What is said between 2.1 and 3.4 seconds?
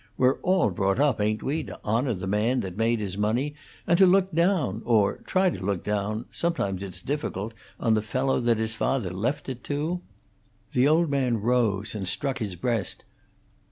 the man that made his